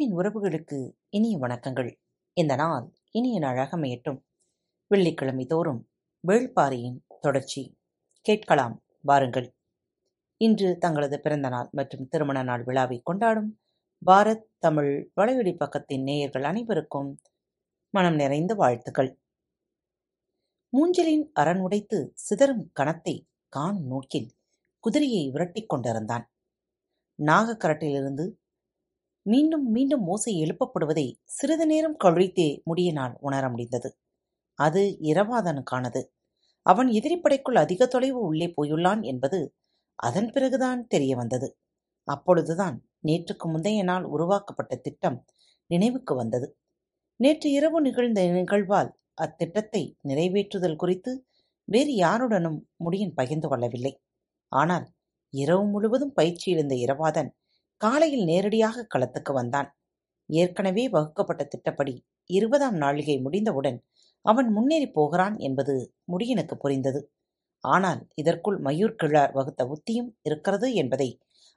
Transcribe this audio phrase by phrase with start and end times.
[0.00, 1.96] அன்பின் உறவுகளுக்கு இனிய வணக்கங்கள்.
[2.32, 4.22] இந்த நாள் இனிய நாளாக அமையட்டும்.
[4.86, 5.90] வெள்ளிக்கிழமை தோறும்
[6.28, 7.78] வேள்பாரியின் தொடர்ச்சி.
[8.20, 9.56] கேட்கலாம் வாருங்கள்.
[10.36, 13.60] இன்று தங்களது பிறந்த நாள் மற்றும் திருமண நாள் விழாவை கொண்டாடும்
[14.06, 17.20] பாரத் தமிழ் வலையொலி பக்கத்தின் நேயர்கள் அனைவருக்கும்
[17.90, 19.20] மனம் நிறைந்த வாழ்த்துக்கள்.
[20.72, 24.32] மூஞ்சலின் அரண் உடைத்து சிதறும் கணத்தை காணும் நோக்கில்
[24.78, 26.30] குதிரையை விரட்டிக் கொண்டிருந்தான்.
[27.22, 28.39] நாகக்கரட்டிலிருந்து
[29.30, 33.88] மீண்டும் மீண்டும் ஓசை எழுப்பப்படுவதை சிறிது நேரம் கழித்தே முடியினால் உணர முடிந்தது.
[34.58, 36.00] அது இரவாதனுக்கானது.
[36.66, 39.40] அவன் எதிரிப்படைக்குள் அதிக தொலைவு உள்ளே போயுள்ளான் என்பது
[39.98, 41.48] அதன் பிறகுதான் தெரிய வந்தது.
[42.08, 42.76] அப்பொழுதுதான்
[43.08, 45.18] நேற்றுக்கு முந்தைய நாள் உருவாக்கப்பட்ட திட்டம்
[45.70, 46.46] நினைவுக்கு வந்தது.
[47.20, 48.90] நேற்று இரவு நிகழ்ந்த நிகழ்வால்
[49.22, 51.12] அத்திட்டத்தை நிறைவேற்றுதல் குறித்து
[51.68, 53.92] வேறு யாருடனும் முடியன் பகிர்ந்து கொள்ளவில்லை.
[54.52, 54.86] ஆனால்
[55.34, 57.30] இரவு முழுவதும் பயிற்சியிலிருந்த இரவாதன்
[57.80, 59.68] காலையில் நேரடியாக களத்துக்கு வந்தான்.
[60.30, 61.94] ஏற்கனவே வகுக்கப்பட்ட திட்டப்படி
[62.30, 63.78] இருபதாம் நாளிகை முடிந்தவுடன்
[64.24, 65.74] அவன் முன்னேறி போகிறான் என்பது
[66.12, 67.00] முடியனுக்கு புரிந்தது.
[67.64, 71.08] ஆனால் இதற்குள் மயூர் கிழார் வகுத்த உத்தியும் இருக்கிறது என்பதை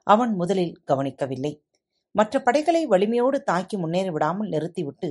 [0.06, 1.52] அவன் முதலில் கவனிக்கவில்லை.
[2.14, 5.10] மற்ற படைகளை வலிமையோடு தாக்கி முன்னேறி விடாமல் நிறுத்திவிட்டு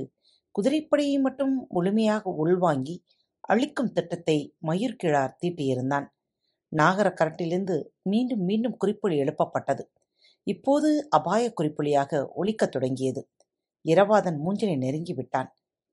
[0.54, 2.96] குதிரைப்படையை மட்டும் முழுமையாக உள்வாங்கி
[3.44, 6.06] அழிக்கும் திட்டத்தை மயூர் கிழார் தீட்டியிருந்தான்.
[6.72, 9.84] நாகர கரட்டிலிருந்து மீண்டும் மீண்டும் குறிப்பொழி எழுப்பப்பட்டது.
[10.44, 13.30] இப்போது அபாய குறிப்புளியாக ஒலிக்கத் தொடங்கியது.
[13.88, 15.48] இரவாதன் மூஞ்சனை நெருங்கிவிட்டான்.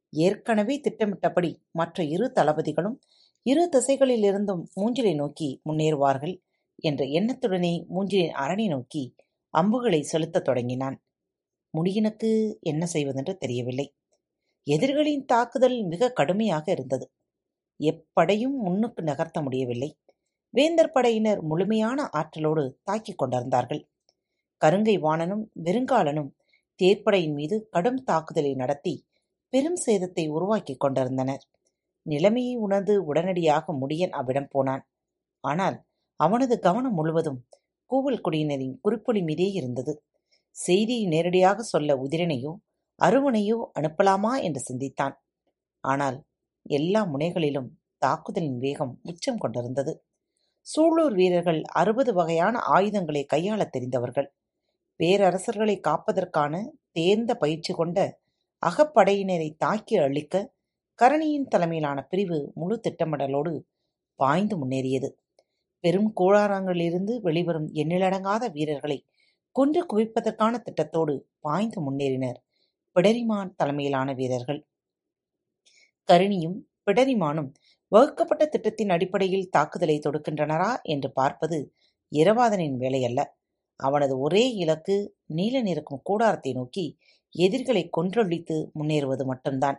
[0.10, 3.00] ஏற்கனவே திட்டமிட்டபடி மற்ற இரு தளபதிகளும்
[3.42, 6.42] இரு திசைகளிலிருந்தும் மூஞ்சிலை நோக்கி முன்னேறுவார்கள்
[6.76, 9.16] என்ற எண்ணத்துடனே மூஞ்சிலின் அரணை நோக்கி
[9.50, 11.04] அம்புகளை செலுத்தத் தொடங்கினான்.
[11.78, 13.96] முடியினுக்கு என்ன செய்வதென்று தெரியவில்லை.
[14.64, 17.12] எதிரிகளின் தாக்குதல் மிக கடுமையாக இருந்தது.
[17.80, 20.00] எப்படையும் முன்னுக்கு நகர்த்த முடியவில்லை.
[20.50, 23.91] வேந்தர் படையினர் முழுமையான ஆற்றலோடு தாக்கிக் கொண்டிருந்தார்கள்.
[24.62, 26.32] கருங்கை வாணனும் வெறுங்காலனும்
[26.80, 28.94] தேர்ப்படையின் மீது கடும் தாக்குதலை நடத்தி
[29.54, 31.44] பெரும் சேதத்தை உருவாக்கிக் கொண்டிருந்தனர்.
[32.06, 34.84] நிலைமையை உணர்ந்து உடனடியாக முடியன் அவ்விடம் போனான்.
[35.44, 35.78] ஆனால்
[36.20, 37.40] அவனது கவனம் முழுவதும்
[37.92, 39.94] கூவல் குடியினரின் குறிப்பொலி மீதே இருந்தது.
[40.56, 42.54] செய்தியை நேரடியாக சொல்ல உதிரனையோ
[43.00, 45.16] அருவனையோ அனுப்பலாமா என்று சிந்தித்தான்.
[45.84, 46.18] ஆனால்
[46.72, 47.70] எல்லா முனைகளிலும்
[48.02, 49.94] தாக்குதலின் வேகம் உச்சம் கொண்டிருந்தது.
[50.68, 54.30] சூழூர் வீரர்கள் அறுபது வகையான ஆயுதங்களை கையாளத் தெரிந்தவர்கள்.
[55.02, 56.54] பேரரசர்களை காப்பதற்கான
[56.92, 57.98] தேர்ந்த பயிற்சி கொண்ட
[58.64, 60.36] அகப்படையினரை தாக்கி அழிக்க
[61.00, 63.54] கரணியின் தலைமையிலான பிரிவு முழு திட்டமிடலோடு
[64.20, 65.10] பாய்ந்து முன்னேறியது.
[65.84, 68.98] பெரும் கூழாரங்களிலிருந்து வெளிவரும் எண்ணிலடங்காத வீரர்களை
[69.56, 72.40] கொன்று குவிப்பதற்கான திட்டத்தோடு பாய்ந்து முன்னேறினர்
[72.96, 74.62] பிடரிமான் தலைமையிலான வீரர்கள்.
[76.10, 77.50] கருணியும் பிடரிமானும்
[77.92, 81.58] வகுக்கப்பட்ட திட்டத்தின் அடிப்படையில் தாக்குதலை தொடுக்கின்றனரா என்று பார்ப்பது
[82.12, 83.22] இரவாதனின் வேலையல்ல.
[83.82, 84.96] அவனது ஒரே இலக்கு
[85.32, 86.86] நீல நிறக்கும் கூடாரத்தை நோக்கி
[87.36, 89.78] எதிர்களை கொன்றொழித்து முன்னேறுவது மட்டும்தான்.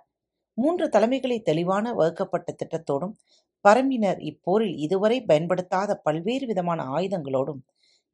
[0.59, 3.15] மூன்று தலைமைகளை தெளிவான வகுக்கப்பட்ட திட்டத்தோடும்
[3.65, 7.61] பரம்பினர் இப்போரில் இதுவரை பயன்படுத்தாத பல்வேறு விதமான ஆயுதங்களோடும்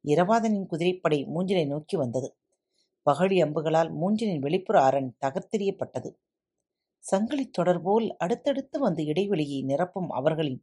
[0.05, 2.29] இரவாதனின் குதிரைப்படை மூஞ்சினை நோக்கி வந்தது.
[3.07, 6.11] பகழி அம்புகளால் மூஞ்சினின் வெளிப்புற அரண் தகர்த்தெறியப்பட்டது.
[7.05, 10.61] சங்கிலி தொடர்போல் அடுத்தடுத்து வந்து இடைவெளியை நிரப்பும் அவர்களின்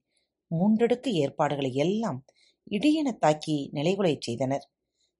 [0.52, 2.20] மூன்றடுக்கு ஏற்பாடுகளை எல்லாம்
[2.72, 4.66] இடியென தாக்கி நிலைகுலைச் செய்தனர்.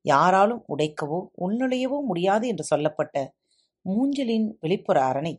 [0.06, 3.16] யாராலும் உடைக்கவோ உள்நுழையவோ முடியாது என்று சொல்லப்பட்ட
[3.86, 5.34] மூஞ்சலின் வெளிப்புற அரணை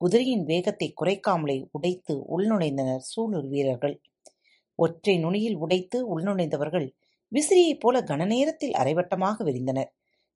[0.00, 3.96] குதிரையின் வேகத்தை குறைக்காமலே உடைத்து உள்நுழைந்தனர் சூழூர் வீரர்கள்.
[4.78, 6.88] ஒற்றை நுனியில் உடைத்து உள்நுழைந்தவர்கள்
[7.32, 9.90] விசிறியைப் போல கனநேரத்தில் அரைவட்டமாக விரிந்தனர்.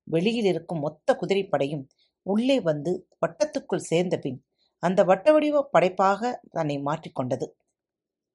[0.07, 1.85] வெளியில் இருக்கும் மொத்த குதிரைப்படையும்
[2.25, 4.39] உள்ளே வந்து வட்டத்துக்குள் சேர்ந்த பின்
[4.83, 6.21] அந்த வட்ட வடிவ படைப்பாக
[6.51, 7.47] தன்னை மாற்றிக்கொண்டது.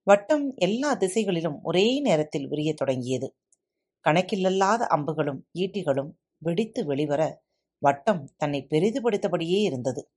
[0.07, 3.29] வட்டம் எல்லா திசைகளிலும் ஒரே நேரத்தில் விரியத் தொடங்கியது.
[4.09, 7.43] கணக்கிலல்லாத அம்புகளும் ஈட்டிகளும் வெடித்து வெளிவர
[7.79, 10.11] வட்டம் தன்னை பெரிதுபடுத்தபடியே இருந்தது.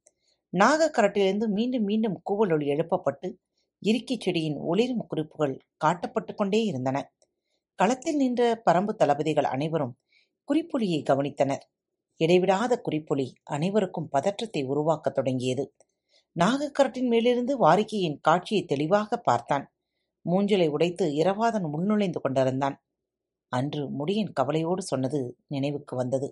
[0.57, 3.35] நாகக்கரட்டிலிருந்து மீண்டும் மீண்டும் கூவலொளி எழுப்பப்பட்டு
[3.79, 7.13] இறுக்கிச் செடியின் ஒளிரும் குறிப்புகள் காட்டப்பட்டு கொண்டே இருந்தன.
[7.75, 9.97] களத்தில் நின்ற பரம்பு தளபதிகள் அனைவரும்
[10.47, 11.63] குறிப்புலியை கவனித்தனர்.
[12.15, 15.73] இடைவிடாத குறிப்புலி அனைவருக்கும் பதற்றத்தை உருவாக்கத் தொடங்கியது.
[16.39, 19.73] நாகக்கரட்டின் மேலிருந்து வாரிக்கையின் காட்சியை தெளிவாக பார்த்தான்.
[20.29, 22.83] மூஞ்சலை உடைத்து இரவாதன் உள்நுழைந்து கொண்டிருந்தான்.
[23.51, 26.27] அன்று முடியின் கவலையோடு சொன்னது நினைவுக்கு வந்தது.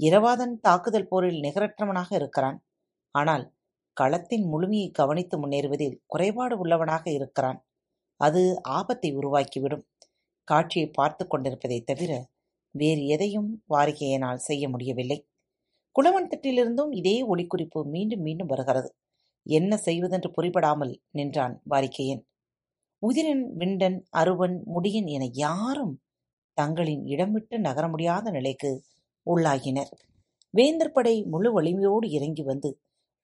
[0.00, 2.58] இரவாதன் தாக்குதல் போரில் நிகரற்றவனாக இருக்கிறான்.
[3.14, 3.44] ஆனால்
[3.96, 7.58] களத்தின் முழுமையை கவனித்து முன்னேறுவதில் குறைபாடு உள்ளவனாக இருக்கிறான்.
[8.20, 9.84] அது ஆபத்தை உருவாக்கிவிடும்.
[10.48, 12.12] காட்சியை பார்த்து கொண்டிருப்பதைத் தவிர
[12.74, 15.18] வேறு எதையும் வாரிகையினால் செய்ய முடியவில்லை.
[15.96, 18.90] குளவன் திட்டிலிருந்தும் இதே ஒளிக்குறிப்பு மீண்டும் மீண்டும் வருகிறது.
[19.46, 22.22] என்ன செய்வதென்று புரிபடாமல் நின்றான் வாரிக்கையன்
[23.02, 25.94] உதிரன் விண்டன் அருவன் முடியன் என யாரும்
[26.60, 28.70] தங்களின் இடம் விட்டு நகர முடியாத நிலைக்கு
[29.26, 29.90] உள்ளாகினர்.
[30.54, 32.70] வேந்தர் படை முழு வலிமையோடு இறங்கி வந்து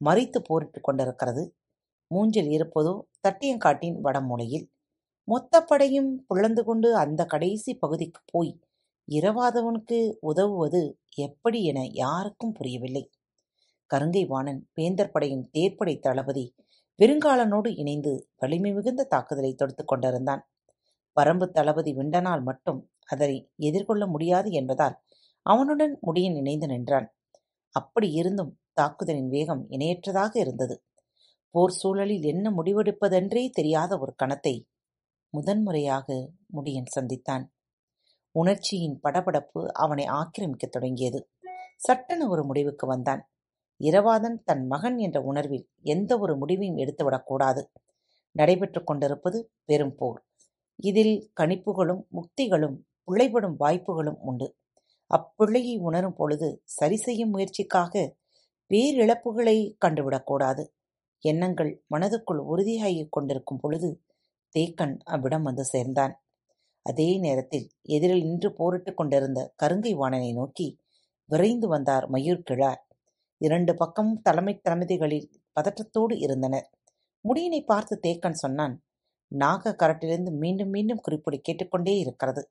[0.01, 1.45] மறித்து போரிட்டு கொண்டிருக்கிறது.
[2.11, 2.95] மூஞ்சில் இருப்பதோ
[3.25, 4.67] தட்டியங்காட்டின் வடமூலையில்.
[5.29, 8.53] மொத்த படையும் பிளந்து கொண்டு அந்த கடைசி பகுதிக்குப் போய்
[9.09, 10.83] இரவாதவனுக்கு உதவுவது
[11.17, 13.05] எப்படி என யாருக்கும் புரியவில்லை.
[13.91, 16.45] கருங்கை வாணன் வேந்தர் படையின் தேர்ப்படை தளபதி
[16.99, 20.43] வெறுங்காலனோடு இணைந்து வலிமை மிகுந்த தாக்குதலை தொடுத்துக் கொண்டிருந்தான்.
[21.17, 25.01] பரம்பு தளபதி விண்டனால் மட்டும் அதனை எதிர்கொள்ள முடியாது என்பதால்
[25.43, 27.17] அவனுடன் முடியன் இணைந்து நின்றான்.
[27.71, 30.85] அப்படி இருந்தும் தாக்குதலின் வேகம் இணையற்றதாக இருந்தது.
[31.51, 34.65] போர் சூழலில் என்ன முடிவெடுப்பதென்றே தெரியாத ஒரு கணத்தை
[35.29, 37.45] முதன்முறையாக முடியன் சந்தித்தான்.
[38.31, 41.31] உணர்ச்சியின் படபடப்பு அவனை ஆக்கிரமிக்கத் தொடங்கியது.
[41.77, 43.31] சட்டென ஒரு முடிவுக்கு வந்தான்.
[43.85, 47.65] இரவாதன் தன் மகன் என்ற உணர்வில் எந்த ஒரு முடிவையும் எடுத்துவிடக்கூடாது
[48.31, 50.27] நடைபெற்றுக் கொண்டிருப்பது பெரும் போர்.
[50.77, 54.57] இதில் கணிப்புகளும் முக்திகளும் பிழைபடும் வாய்ப்புகளும் உண்டு.
[55.11, 58.13] அப்பிழையை உணரும் பொழுது சரி செய்யும் முயற்சிக்காக
[58.71, 60.65] பேரிழப்புகளை கண்டுவிடக்கூடாது
[61.21, 64.01] எண்ணங்கள் மனதுக்குள் உறுதியாகிக் கொண்டிருக்கும் பொழுது
[64.55, 66.15] தேக்கன் அவ்விடம் வந்து சேர்ந்தான்.
[66.83, 70.79] அதே நேரத்தில் எதிரில் நின்று போரிட்டுக் கொண்டிருந்த கருங்கை வாணனை நோக்கி
[71.31, 72.83] விரைந்து வந்தார் மயூர் கிழார்.
[73.41, 76.71] இரண்டு பக்கமும் தலைமை தளபதிகளில் பதற்றத்தோடு இருந்தனர்.
[77.25, 78.75] முடியினை பார்த்து தேக்கன் சொன்னான்
[79.29, 82.43] நாக கரட்டிலிருந்து மீண்டும் மீண்டும் குறிப்பொடி கேட்டுக்கொண்டே இருக்கிறது.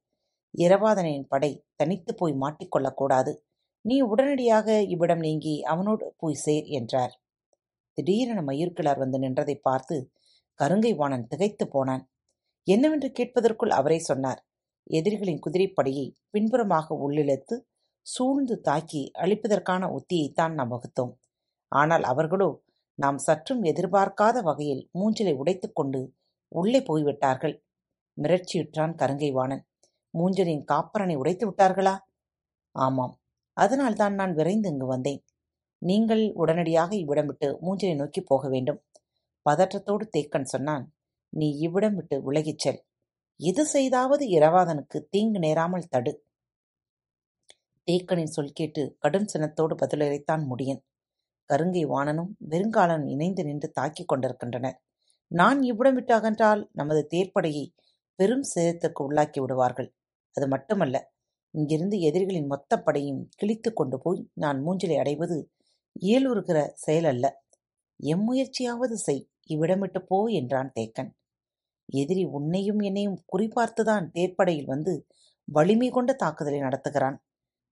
[0.57, 3.37] இரவாதனின் படை தனித்துப் போய் மாட்டிக்கொள்ளக்கூடாது
[3.81, 7.21] நீ உடனடியாக இவ்விடம் நீங்கி அவனோடு போய் சேர் என்றார்.
[7.93, 10.11] திடீரென மயூர்கிழார் வந்து நின்றதைப் பார்த்து
[10.59, 12.09] கருங்கை வாணன் திகைத்துப் போனான்.
[12.63, 14.45] என்னவென்று கேட்பதற்குள் அவரே சொன்னார்.
[14.83, 17.55] எதிரிகளின் குதிரைப்படையை பின்புறமாக உள்ளிழுத்து
[18.01, 21.13] சூழ்ந்து தாக்கி அழிப்பதற்கான உத்தியைத்தான் நாம் வகுத்தோம்.
[21.67, 22.63] ஆனால் அவர்களோ
[22.99, 26.01] நாம் சற்றும் எதிர்பார்க்காத வகையில் மூஞ்சிலை உடைத்துக்கொண்டு
[26.47, 27.65] உள்ளே போய்விட்டார்கள்.
[28.17, 29.63] மிரட்சியுற்றான் கருங்கை வாணன்.
[30.13, 31.97] மூஞ்சனின் காப்பரனை உடைத்து விட்டார்களா?
[32.71, 33.19] ஆமாம்.
[33.53, 35.21] அதனால்தான் நான் விரைந்து இங்கு வந்தேன்.
[35.81, 38.83] நீங்கள் உடனடியாக இவ்விடம் விட்டு மூஞ்சனை நோக்கி போக வேண்டும்.
[39.49, 40.85] பதற்றத்தோடு தேக்கன் சொன்னான்
[41.29, 42.81] நீ இவ்விடம் விட்டு விலகிச் செல்.
[43.39, 46.13] எது செய்தாவது இரவாதனுக்கு தீங்கு நேராமல் தடு.
[47.87, 50.81] தேக்கனின் சொல் கேட்டு கடும் சினத்தோடு பதிலளித்தான் முடியன்.
[51.49, 54.77] கருங்கை வாணனும் வெறுங்காலனும் இணைந்து நின்று தாக்கிக் கொண்டிருக்கின்றனர்.
[55.31, 57.65] நான் இவ்விடம் விட்டு அகன்றால் நமது தேர்ப்படையை
[58.19, 59.89] பெரும் சேதத்துக்கு உள்ளாக்கி விடுவார்கள்.
[60.35, 60.97] அது மட்டுமல்ல
[61.53, 65.37] இங்கிருந்து எதிரிகளின் மொத்த படையும் கிழித்து கொண்டு போய் நான் மூஞ்சிலை அடைவது
[66.03, 67.25] இயலுறுகிற செயலல்ல
[67.99, 71.11] எம்முயற்சியாவது செய் இவ்விடமிட்டு போ என்றான் தேக்கன்.
[71.93, 74.93] எதிரி உன்னையும் என்னையும் குறிபார்த்துதான் தேர்ப்படையில் வந்து
[75.47, 77.17] வலிமை கொண்ட தாக்குதலை நடத்துகிறான்.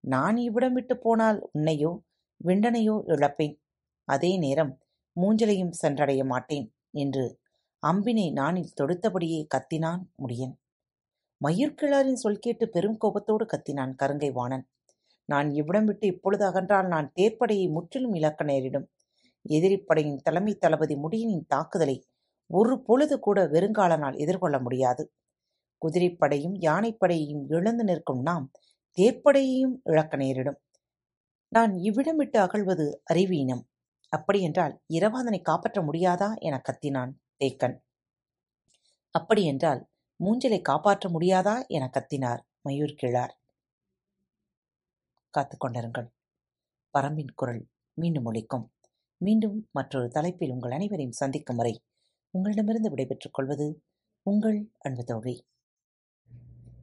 [0.04, 1.92] நான் இவ்விடமிட்டு போனால் உன்னையோ
[2.42, 3.56] விண்டனையோ இழப்பேன்.
[4.07, 4.74] அதே நேரம்
[5.18, 7.25] மூஞ்சலையும் சென்றடைய மாட்டேன் என்று
[7.84, 10.56] அம்பினை நானில் தொடுத்தபடியே கத்தினான் முடியன்.
[11.42, 14.70] மயிர்கிழாரின் சொல் கேட்டு பெரும் கோபத்தோடு கத்தினான் கருங்கை வாணன்.
[15.26, 18.90] நான் இவ்விடம் விட்டு இப்பொழுது அகன்றால் நான் தேர்ப்படையை முற்றிலும் இழக்க நேரிடும்.
[19.50, 22.06] எதிரிப்படையின் தலைமை தளபதி முடியனின் தாக்குதலை
[22.48, 25.14] ஒரு பொழுது கூட வெறுங்காலனால் எதிர்கொள்ள முடியாது.
[25.86, 28.52] குதிரைப்படையும் யானைப்படையையும் இழந்து நிற்கும் நாம்
[28.98, 30.60] தேர்ப்படையையும் இழக்க நேரிடும்.
[31.48, 33.64] நான் இவ்விடம் விட்டு அகழ்வது அறிவீனம்.
[34.10, 36.34] அப்படியென்றால் இரவாதனை காப்பாற்ற முடியாதா?
[36.40, 37.78] என கத்தினான் தேக்கன்.
[39.16, 39.91] அப்படியென்றால்
[40.23, 41.68] மூஞ்சலை காப்பாற்ற முடியாதா?
[41.68, 43.40] என கத்தினார் மயூர் கிழார்.
[45.37, 46.07] காத்துக்கொண்டிருங்கள்.
[46.97, 48.68] பரம்பின் குரல் மீண்டும் ஒழிக்கும்
[49.18, 51.83] மீண்டும் மற்றொரு தலைப்பில் உங்கள் அனைவரையும் சந்திக்கும் வரை
[52.30, 53.83] உங்களிடமிருந்து விடைபெற்றுக் கொள்வது
[54.21, 55.47] உங்கள் அன்பு தோழி.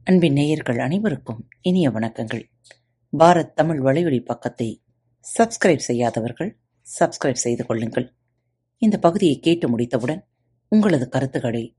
[0.03, 2.43] அன்பின் நேயர்கள் அனைவருக்கும் இனிய வணக்கங்கள்.
[3.17, 4.83] பாரத் தமிழ் வலையொலி பக்கத்தை
[5.39, 6.59] சப்ஸ்கிரைப் செய்யாதவர்கள்
[6.99, 8.15] சப்ஸ்கிரைப் செய்து கொள்ளுங்கள்.
[8.77, 10.27] இந்த பகுதியை கேட்டு முடித்தவுடன்
[10.69, 11.78] உங்களது கருத்துக்களை